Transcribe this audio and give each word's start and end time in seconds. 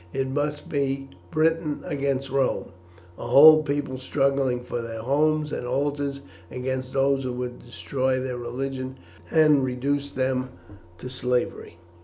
It 0.13 0.27
must 0.29 0.67
be 0.67 1.11
Britain 1.29 1.83
against 1.85 2.31
Rome 2.31 2.71
a 3.19 3.27
whole 3.27 3.61
people 3.61 3.99
struggling 3.99 4.63
for 4.63 4.81
their 4.81 4.99
homes 5.03 5.51
and 5.51 5.67
altars 5.67 6.21
against 6.49 6.91
those 6.93 7.21
who 7.23 7.33
would 7.33 7.59
destroy 7.59 8.19
their 8.19 8.37
religion 8.39 8.97
and 9.29 9.63
reduce 9.63 10.09
them 10.09 10.49
to 10.97 11.07
slavery." 11.07 11.77